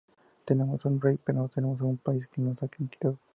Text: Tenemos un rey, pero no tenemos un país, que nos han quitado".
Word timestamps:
Tenemos 0.45 0.83
un 0.85 0.99
rey, 0.99 1.19
pero 1.23 1.37
no 1.43 1.47
tenemos 1.47 1.79
un 1.81 1.95
país, 1.95 2.25
que 2.25 2.41
nos 2.41 2.63
han 2.63 2.69
quitado". 2.69 3.19